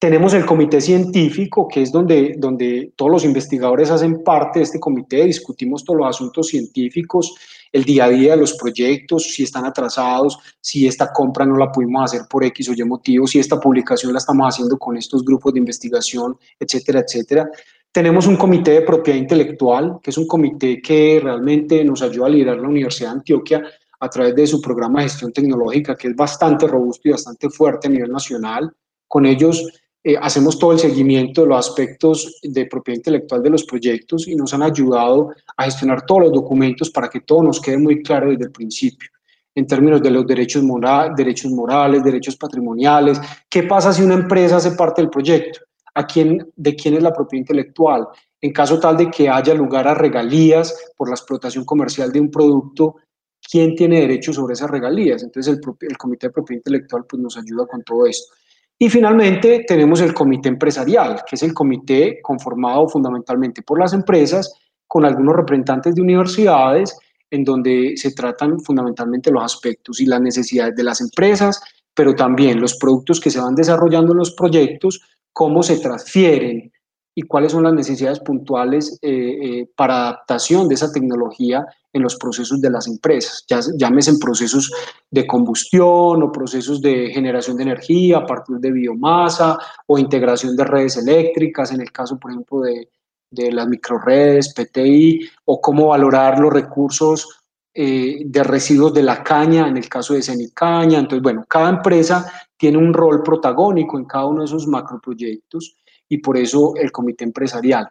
[0.00, 4.80] Tenemos el comité científico, que es donde, donde todos los investigadores hacen parte de este
[4.80, 7.36] comité, discutimos todos los asuntos científicos,
[7.72, 11.70] el día a día de los proyectos, si están atrasados, si esta compra no la
[11.70, 15.24] pudimos hacer por X o Y motivo, si esta publicación la estamos haciendo con estos
[15.24, 17.50] grupos de investigación, etcétera, etcétera.
[17.90, 22.30] Tenemos un comité de propiedad intelectual, que es un comité que realmente nos ayuda a
[22.30, 23.62] liderar la Universidad de Antioquia
[24.00, 27.88] a través de su programa de gestión tecnológica, que es bastante robusto y bastante fuerte
[27.88, 28.70] a nivel nacional.
[29.06, 29.66] Con ellos
[30.08, 34.34] eh, hacemos todo el seguimiento de los aspectos de propiedad intelectual de los proyectos y
[34.34, 38.30] nos han ayudado a gestionar todos los documentos para que todo nos quede muy claro
[38.30, 39.10] desde el principio
[39.54, 43.20] en términos de los derechos, morales, derechos patrimoniales.
[43.50, 45.60] ¿Qué pasa si una empresa hace parte del proyecto?
[45.92, 48.08] ¿A quién, ¿De quién es la propiedad intelectual?
[48.40, 52.30] En caso tal de que haya lugar a regalías por la explotación comercial de un
[52.30, 52.96] producto,
[53.42, 55.22] quién tiene derecho sobre esas regalías.
[55.22, 58.32] Entonces el, el, Comité de Propiedad Intelectual pues, nos ayuda con todo esto.
[58.78, 64.54] Y finalmente tenemos el Comité Empresarial, que es el comité conformado fundamentalmente por las empresas,
[64.86, 66.96] con algunos representantes de universidades,
[67.30, 71.60] en donde se tratan fundamentalmente los aspectos y las necesidades de las empresas,
[71.92, 75.00] pero también los productos que se van desarrollando en los proyectos,
[75.32, 76.72] cómo se transfieren
[77.18, 82.14] y cuáles son las necesidades puntuales eh, eh, para adaptación de esa tecnología en los
[82.14, 84.70] procesos de las empresas, ya llámese en procesos
[85.10, 90.62] de combustión o procesos de generación de energía a partir de biomasa o integración de
[90.62, 92.88] redes eléctricas, en el caso, por ejemplo, de,
[93.32, 97.40] de las microredes, PTI, o cómo valorar los recursos
[97.74, 101.00] eh, de residuos de la caña, en el caso de Cenicaña.
[101.00, 106.18] Entonces, bueno, cada empresa tiene un rol protagónico en cada uno de esos macroproyectos y
[106.18, 107.88] por eso el comité empresarial.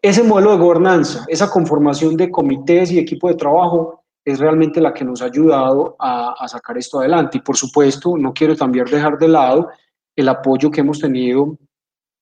[0.00, 4.92] Ese modelo de gobernanza, esa conformación de comités y equipo de trabajo es realmente la
[4.92, 7.38] que nos ha ayudado a, sacar esto adelante.
[7.38, 9.68] Y por supuesto, no quiero también dejar de lado
[10.14, 11.56] el apoyo que hemos tenido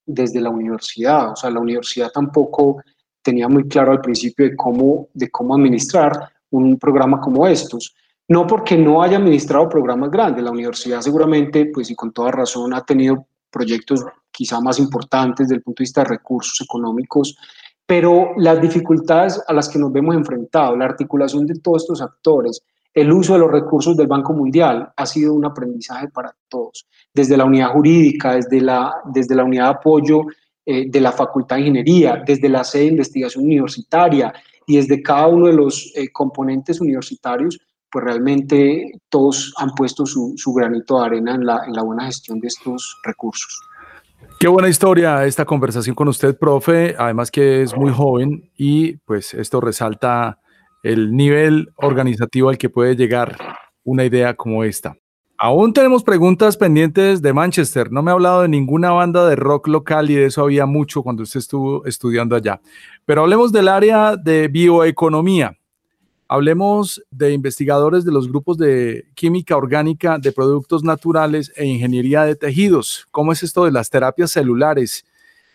[0.07, 1.33] desde la universidad.
[1.33, 2.83] O sea, la universidad tampoco
[3.23, 7.95] tenía muy claro al principio de cómo, de cómo administrar un programa como estos.
[8.29, 12.75] No porque no haya administrado programas grandes, la universidad seguramente, pues y con toda razón,
[12.75, 17.37] ha tenido proyectos quizá más importantes desde el punto de vista de recursos económicos,
[17.87, 22.63] pero las dificultades a las que nos vemos enfrentados, la articulación de todos estos actores,
[22.93, 27.37] el uso de los recursos del Banco Mundial ha sido un aprendizaje para todos, desde
[27.37, 30.23] la unidad jurídica, desde la, desde la unidad de apoyo
[30.67, 34.33] eh, de la Facultad de Ingeniería, desde la sede de investigación universitaria
[34.67, 37.59] y desde cada uno de los eh, componentes universitarios,
[37.95, 42.07] pues realmente todos han puesto su, su granito de arena en la, en la buena
[42.07, 43.63] gestión de estos recursos.
[44.41, 46.97] Qué buena historia esta conversación con usted, profe.
[46.99, 50.41] Además que es muy joven y pues esto resalta
[50.83, 53.39] el nivel organizativo al que puede llegar
[53.85, 54.97] una idea como esta.
[55.39, 57.93] Aún tenemos preguntas pendientes de Manchester.
[57.93, 61.05] No me ha hablado de ninguna banda de rock local y de eso había mucho
[61.05, 62.61] cuando usted estuvo estudiando allá.
[63.07, 65.57] Pero hablemos del área de bioeconomía.
[66.27, 72.35] Hablemos de investigadores de los grupos de química orgánica, de productos naturales e ingeniería de
[72.35, 73.07] tejidos.
[73.11, 75.05] ¿Cómo es esto de las terapias celulares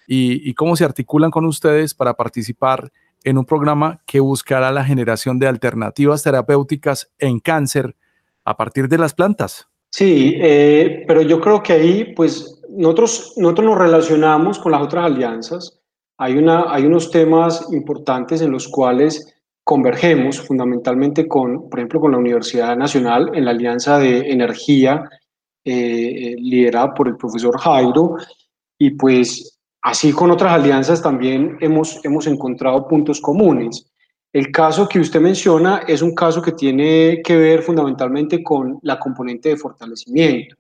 [0.07, 2.91] y, cómo se articulan con ustedes para participar
[3.23, 7.95] en un programa que buscará la generación de alternativas terapéuticas en cáncer
[8.43, 9.67] a partir de las plantas?
[9.91, 15.05] Sí, eh, pero yo creo que ahí, pues, nosotros, nosotros nos relacionamos con las otras
[15.05, 15.79] alianzas.
[16.17, 19.38] Hay, una, hay unos temas importantes en los cuales
[19.69, 25.07] convergemos fundamentalmente con, por ejemplo, con la Universidad Nacional en la Alianza de Energía
[25.63, 28.15] eh, eh, liderada por el profesor Jairo
[28.79, 33.85] y pues así con otras alianzas también hemos, hemos encontrado puntos comunes.
[34.33, 38.97] El caso que usted menciona es un caso que tiene que ver fundamentalmente con la
[38.97, 40.55] componente de fortalecimiento,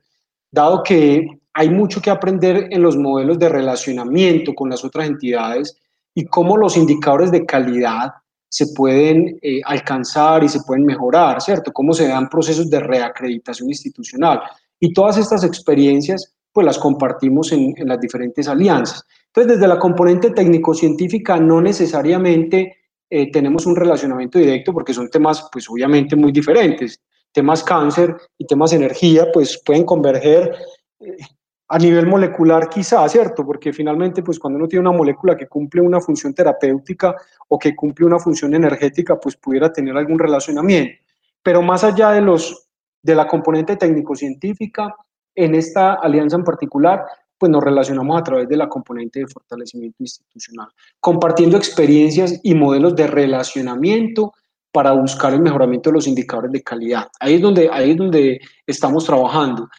[0.51, 5.75] dado que hay mucho que aprender en los modelos de relacionamiento con las otras entidades
[6.13, 8.11] y cómo los indicadores de calidad
[8.49, 11.71] se pueden eh, alcanzar y se pueden mejorar, ¿cierto?
[11.71, 14.41] Cómo se dan procesos de reacreditación institucional.
[14.79, 19.05] Y todas estas experiencias, pues las compartimos en, las diferentes alianzas.
[19.27, 22.77] Entonces, desde la componente técnico-científica no necesariamente
[23.09, 26.99] eh, tenemos un relacionamiento directo porque son temas, pues obviamente muy diferentes.
[27.31, 30.55] Temas cáncer y temas energía, pues pueden converger
[30.99, 31.17] eh,
[31.71, 33.45] a nivel molecular quizá, ¿cierto?
[33.45, 37.15] Porque finalmente, pues cuando uno tiene una molécula que cumple una función terapéutica
[37.47, 40.99] o que cumple una función energética, pues pudiera tener algún relacionamiento.
[41.43, 42.67] Pero más allá de, los,
[43.03, 44.95] de la componente técnico-científica,
[45.35, 47.05] en esta alianza en particular,
[47.37, 50.67] pues nos relacionamos a través de la componente de fortalecimiento institucional,
[50.99, 54.33] compartiendo experiencias y modelos de relacionamiento
[54.71, 57.07] para buscar el mejoramiento de los indicadores de calidad.
[57.19, 59.69] Ahí es donde, ahí es donde estamos trabajando.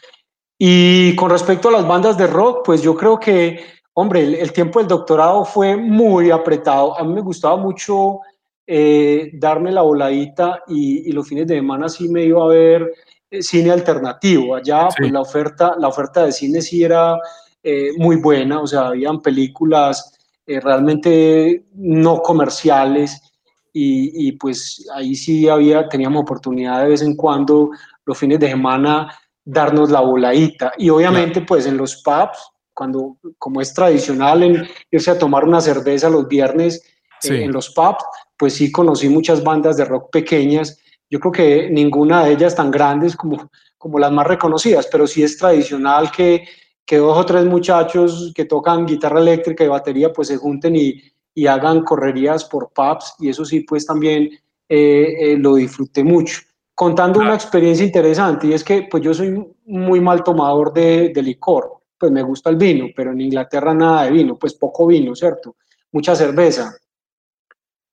[0.63, 4.79] Y con respecto a las bandas de rock, pues yo creo que, hombre, el, tiempo
[4.79, 6.99] del doctorado fue muy apretado.
[6.99, 8.19] A mí me gustaba mucho
[8.67, 12.93] eh, darme la voladita y, y, los fines de semana sí me iba a ver
[13.31, 14.55] eh, cine alternativo.
[14.55, 17.17] Allá pues la oferta, la oferta de cine sí era
[17.63, 23.33] eh, muy buena, o sea, habían películas eh, realmente no comerciales
[23.73, 27.71] y, y, pues ahí sí había, teníamos oportunidad de vez en cuando
[28.05, 29.11] los fines de semana
[29.45, 35.11] darnos la voladita y obviamente pues en los pubs, cuando como es tradicional en irse
[35.11, 36.83] a tomar una cerveza los viernes
[37.23, 38.05] en los pubs,
[38.39, 40.79] pues sí conocí muchas bandas de rock pequeñas.
[41.11, 45.23] Yo creo que ninguna de ellas tan grandes como, como las más reconocidas, pero sí
[45.23, 46.47] es tradicional que,
[46.87, 51.03] que dos o tres muchachos que tocan guitarra eléctrica y batería pues se junten y,
[51.35, 53.15] y hagan correrías por pubs.
[53.19, 54.31] Y eso sí pues también
[54.69, 56.41] eh, eh, lo disfruté mucho.
[56.81, 61.23] Contando una experiencia interesante y es que pues yo soy muy mal tomador de, de
[61.23, 65.15] licor, pues me gusta el vino, pero en Inglaterra nada de vino, pues poco vino,
[65.15, 65.57] ¿cierto?
[65.93, 66.75] Mucha cerveza.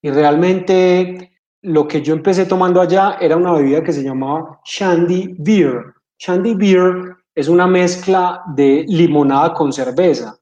[0.02, 5.36] Y realmente lo que yo empecé tomando allá era una bebida que se llamaba Shandy
[5.38, 5.84] Beer.
[6.17, 10.39] Shandy Beer es una mezcla de limonada con cerveza.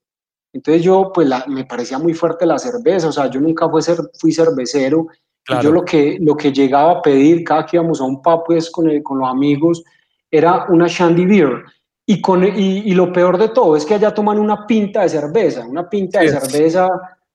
[0.53, 3.97] Entonces yo, pues me parecía muy fuerte la cerveza, o sea, yo nunca fui, ser,
[4.19, 5.07] fui cervecero.
[5.47, 8.43] Y yo lo que, lo que llegaba a pedir cada que íbamos a un pub
[8.45, 9.83] pues, con, con los amigos
[10.31, 11.63] era una Shandy Beer.
[12.07, 15.65] Y, con, y, lo peor de todo es que allá toman una pinta de cerveza,
[15.65, 16.87] una pinta de cerveza,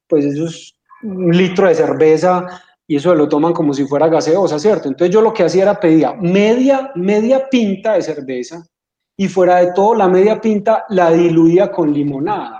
[0.06, 2.46] pues eso es un litro de cerveza
[2.86, 4.88] y eso lo toman como si fuera gaseosa, ¿cierto?
[4.88, 8.64] Entonces yo lo que hacía era pedía media, media pinta de cerveza
[9.16, 12.59] y fuera de todo la media pinta la diluía con limonada.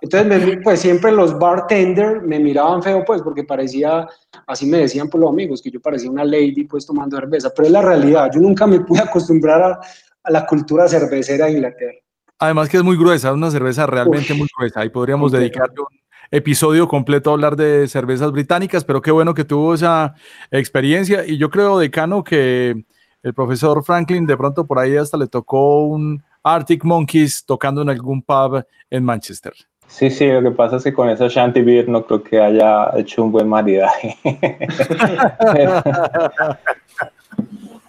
[0.00, 4.06] Entonces, pues siempre los bartenders me miraban feo, pues, porque parecía,
[4.46, 7.50] así me decían por los amigos, que yo parecía una lady, pues, tomando cerveza.
[7.54, 11.98] Pero es la realidad, yo nunca me pude acostumbrar a, la cultura cervecera de Inglaterra.
[12.38, 14.80] Además que es muy gruesa, una cerveza realmente muy gruesa.
[14.80, 19.44] Ahí podríamos dedicarle un, episodio completo a hablar de cervezas británicas, pero qué bueno que
[19.44, 20.14] tuvo esa
[20.50, 21.26] experiencia.
[21.26, 22.84] Y yo creo, decano, que
[23.22, 27.90] el profesor Franklin de pronto por ahí hasta le tocó un Arctic Monkeys tocando en
[27.90, 29.52] algún pub en Manchester.
[29.86, 32.90] Sí, sí, lo que pasa es que con esa Shanty Beer no creo que haya
[32.96, 34.16] hecho un buen maridaje.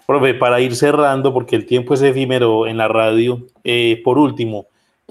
[0.06, 4.66] Profe, para ir cerrando, porque el tiempo es efímero en la radio, eh, por último,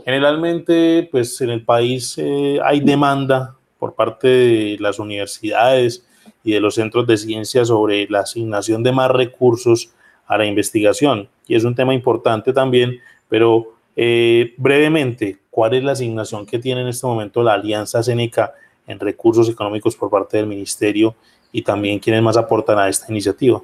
[0.05, 6.05] Generalmente, pues en el país eh, hay demanda por parte de las universidades
[6.43, 9.93] y de los centros de ciencia sobre la asignación de más recursos
[10.25, 11.29] a la investigación.
[11.47, 12.99] Y es un tema importante también,
[13.31, 18.51] pero eh, brevemente, ¿cuál es la asignación que tiene en este momento la Alianza Seneca
[18.85, 21.15] en recursos económicos por parte del Ministerio
[21.49, 23.61] y también quiénes más aportan a esta iniciativa?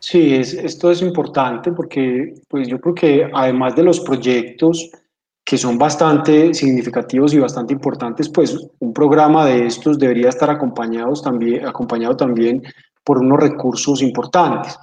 [0.00, 4.90] Sí, esto es importante porque pues yo creo que además de los proyectos,
[5.42, 11.22] que son bastante significativos y bastante importantes, pues un programa de estos debería estar acompañados
[11.22, 12.62] también, acompañado también
[13.02, 14.76] por unos recursos importantes.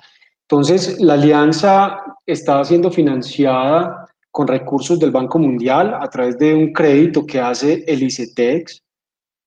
[0.50, 4.03] Entonces, la alianza está siendo financiada
[4.34, 8.82] con recursos del Banco Mundial a través de un crédito que hace el ICETEX,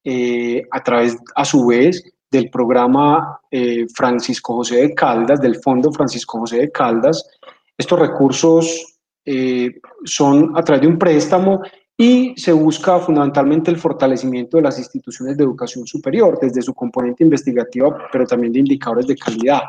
[0.05, 5.90] eh, a través, a su vez, del programa eh, Francisco José de Caldas, del Fondo
[5.90, 7.29] Francisco José de Caldas.
[7.77, 11.62] Estos recursos eh, son a través de un préstamo
[11.99, 17.25] y se busca fundamentalmente el fortalecimiento de las instituciones de educación superior, desde su componente
[17.25, 19.63] investigativa, pero también de indicadores de calidad.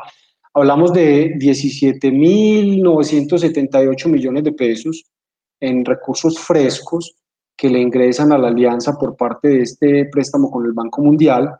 [0.58, 5.04] Hablamos de 17.978 millones de pesos
[5.60, 7.14] en recursos frescos
[7.56, 11.56] que le ingresan a la alianza por parte de este préstamo con el Banco Mundial.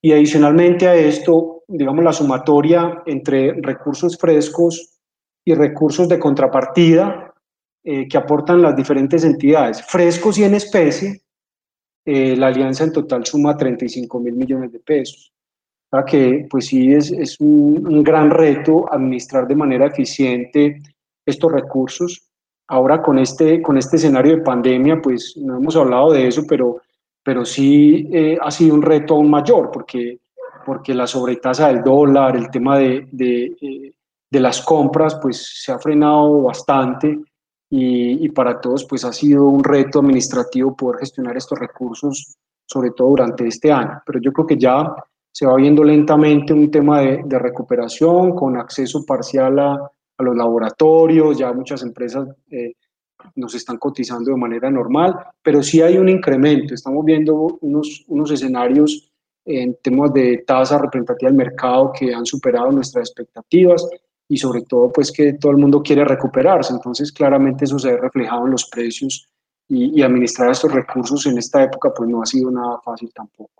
[0.00, 5.00] Y adicionalmente a esto, digamos, la sumatoria entre recursos frescos
[5.44, 7.34] y recursos de contrapartida
[7.82, 9.82] eh, que aportan las diferentes entidades.
[9.82, 11.20] Frescos y en especie,
[12.04, 15.32] eh, la alianza en total suma 35 mil millones de pesos.
[16.06, 20.82] Que, pues sí, es, es un, un, gran reto administrar de manera eficiente
[21.24, 22.28] estos recursos.
[22.68, 26.82] ahora con este, con este escenario de pandemia, pues no hemos hablado de eso, pero,
[27.22, 30.18] pero sí eh, ha sido un reto aún mayor, porque,
[30.66, 33.92] porque la sobretasa del dólar, el tema de, de, eh,
[34.30, 37.18] de las compras, pues se ha frenado bastante
[37.70, 42.90] y, y, para todos pues ha sido un reto administrativo poder gestionar estos recursos, sobre
[42.90, 44.02] todo durante este año.
[44.04, 44.92] Pero yo creo que ya
[45.36, 50.34] se va viendo lentamente un tema de, de recuperación con acceso parcial a, a, los
[50.34, 52.72] laboratorios, ya muchas empresas eh,
[53.34, 58.30] nos están cotizando de manera normal, pero sí hay un incremento, estamos viendo unos, unos
[58.30, 59.12] escenarios
[59.44, 63.86] en temas de tasa representativa del mercado que han superado nuestras expectativas
[64.26, 67.98] y sobre todo pues que todo el mundo quiere recuperarse, entonces claramente eso se ve
[67.98, 69.28] reflejado en los precios
[69.68, 73.52] y, y administrar estos recursos en esta época pues no ha sido nada fácil tampoco.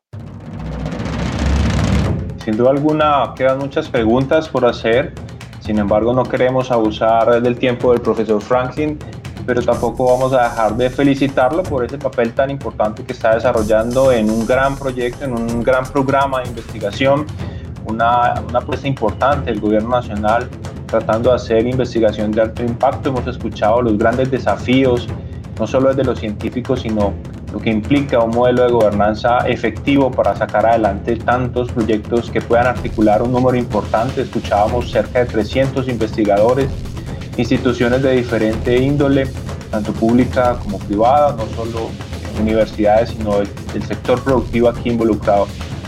[2.47, 5.13] Sin duda alguna quedan muchas preguntas por hacer,
[5.59, 9.01] sin embargo no queremos abusar del tiempo del profesor Franklin,
[9.45, 14.13] pero tampoco vamos a dejar de felicitarlo por ese papel tan importante que está desarrollando
[14.13, 17.27] en un gran proyecto, en un gran programa de investigación
[17.85, 20.49] una, una apuesta importante del gobierno nacional
[20.87, 23.09] tratando de hacer investigación de alto impacto.
[23.09, 25.09] Hemos escuchado los grandes desafíos,
[25.59, 27.13] no solo desde los científicos, sino
[27.57, 32.67] lo que implica un modelo de gobernanza efectivo para sacar adelante tantos proyectos que puedan
[32.67, 34.21] articular un número importante.
[34.21, 36.69] Escuchábamos cerca de 300 investigadores,
[37.39, 39.27] instituciones de diferente índole,
[39.71, 41.89] tanto pública como privada, no solo
[42.39, 45.47] universidades, sino el, el sector productivo aquí involucrado.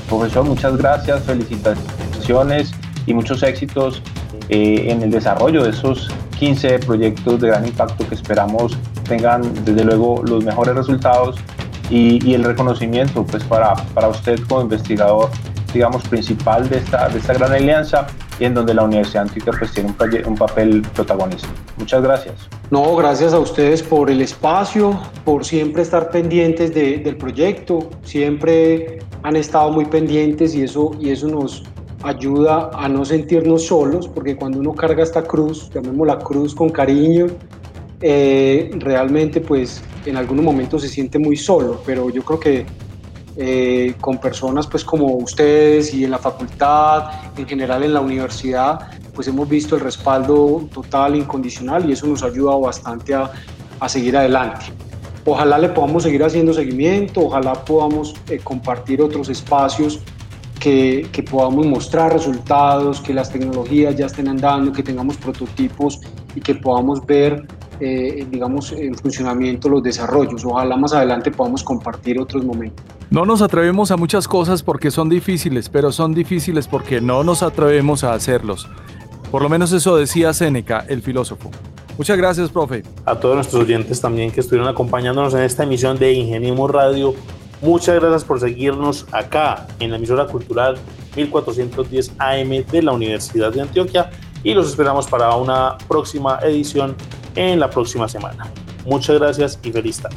[0.08, 2.70] Profesor, muchas gracias, felicitaciones
[3.04, 4.00] y muchos éxitos
[4.48, 6.08] eh, en el desarrollo de esos
[6.38, 11.36] 15 proyectos de gran impacto que esperamos tengan desde luego los mejores resultados
[11.90, 15.30] y, y el reconocimiento pues para, para usted como investigador
[15.72, 18.06] digamos principal de esta, de esta gran alianza
[18.40, 21.48] y en donde la Universidad Antioquia pues tiene un, un papel protagonista.
[21.76, 22.34] Muchas gracias.
[22.70, 29.00] No, gracias a ustedes por el espacio, por siempre estar pendientes de, del proyecto, siempre
[29.22, 31.64] han estado muy pendientes y eso, y eso nos
[32.02, 37.26] ayuda a no sentirnos solos, porque cuando uno carga esta cruz, llamémosla cruz con cariño,
[38.00, 42.66] eh, realmente pues en algunos momentos se siente muy solo, pero yo creo que
[43.36, 48.80] eh, con personas pues como ustedes y en la facultad, en general en la universidad,
[49.14, 53.30] pues hemos visto el respaldo total, incondicional y eso nos ha ayudado bastante a,
[53.80, 54.66] a seguir adelante.
[55.24, 60.00] Ojalá le podamos seguir haciendo seguimiento, ojalá podamos eh, compartir otros espacios
[60.58, 66.00] que, que, podamos mostrar resultados, que las tecnologías ya estén andando, que tengamos prototipos
[66.34, 67.46] y que podamos ver,
[67.80, 70.44] eh, digamos, en funcionamiento los desarrollos.
[70.44, 72.84] Ojalá más adelante podamos compartir otros momentos.
[73.10, 77.42] No nos atrevemos a muchas cosas porque son difíciles, pero son difíciles porque no nos
[77.42, 78.68] atrevemos a hacerlos.
[79.30, 81.50] Por lo menos eso decía Séneca, el filósofo.
[81.96, 82.82] Muchas gracias, profe.
[83.06, 87.14] A todos nuestros oyentes también que estuvieron acompañándonos en esta emisión de Ingeniemos Radio.
[87.60, 90.78] Muchas gracias por seguirnos acá en la emisora cultural
[91.16, 94.10] 1410 AM de la Universidad de Antioquia
[94.42, 96.96] y los esperamos para una próxima edición
[97.34, 98.46] en la próxima semana.
[98.84, 100.16] Muchas gracias y feliz tarde.